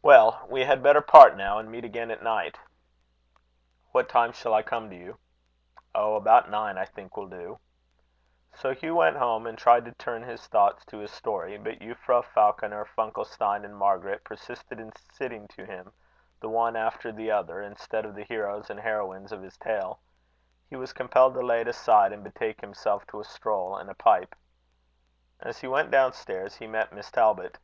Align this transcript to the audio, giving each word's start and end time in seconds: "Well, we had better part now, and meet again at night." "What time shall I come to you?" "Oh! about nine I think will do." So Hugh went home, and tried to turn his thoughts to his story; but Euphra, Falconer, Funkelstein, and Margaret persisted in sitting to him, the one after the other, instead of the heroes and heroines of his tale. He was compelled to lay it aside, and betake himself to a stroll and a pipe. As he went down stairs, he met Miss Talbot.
"Well, 0.00 0.46
we 0.48 0.60
had 0.64 0.80
better 0.80 1.00
part 1.00 1.36
now, 1.36 1.58
and 1.58 1.68
meet 1.68 1.84
again 1.84 2.12
at 2.12 2.22
night." 2.22 2.60
"What 3.90 4.08
time 4.08 4.30
shall 4.30 4.54
I 4.54 4.62
come 4.62 4.88
to 4.90 4.94
you?" 4.96 5.18
"Oh! 5.92 6.14
about 6.14 6.48
nine 6.48 6.78
I 6.78 6.84
think 6.84 7.16
will 7.16 7.26
do." 7.26 7.58
So 8.54 8.70
Hugh 8.74 8.94
went 8.94 9.16
home, 9.16 9.44
and 9.44 9.58
tried 9.58 9.84
to 9.86 9.92
turn 9.94 10.22
his 10.22 10.46
thoughts 10.46 10.84
to 10.84 10.98
his 10.98 11.10
story; 11.10 11.58
but 11.58 11.80
Euphra, 11.80 12.24
Falconer, 12.24 12.84
Funkelstein, 12.84 13.64
and 13.64 13.76
Margaret 13.76 14.22
persisted 14.22 14.78
in 14.78 14.92
sitting 15.10 15.48
to 15.48 15.66
him, 15.66 15.92
the 16.38 16.48
one 16.48 16.76
after 16.76 17.10
the 17.10 17.32
other, 17.32 17.60
instead 17.60 18.04
of 18.04 18.14
the 18.14 18.22
heroes 18.22 18.70
and 18.70 18.78
heroines 18.78 19.32
of 19.32 19.42
his 19.42 19.56
tale. 19.58 19.98
He 20.70 20.76
was 20.76 20.92
compelled 20.92 21.34
to 21.34 21.40
lay 21.42 21.62
it 21.62 21.66
aside, 21.66 22.12
and 22.12 22.22
betake 22.22 22.60
himself 22.60 23.04
to 23.08 23.18
a 23.18 23.24
stroll 23.24 23.76
and 23.78 23.90
a 23.90 23.94
pipe. 23.96 24.36
As 25.40 25.58
he 25.60 25.66
went 25.66 25.90
down 25.90 26.12
stairs, 26.12 26.58
he 26.58 26.68
met 26.68 26.92
Miss 26.92 27.10
Talbot. 27.10 27.58